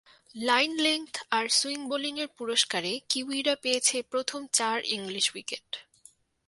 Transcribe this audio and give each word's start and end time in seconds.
Line 0.35 0.71
length 0.77 1.13
আর 1.29 1.45
swing 1.49 1.81
বোলিংয়ের 1.89 2.29
পুরস্কারে 2.37 2.91
কিউইরা 3.09 3.55
পেয়েছে 3.55 3.97
প্রথম 4.11 4.41
চার 4.53 4.77
ইংলিশ 4.87 5.25
উইকেট। 5.35 5.67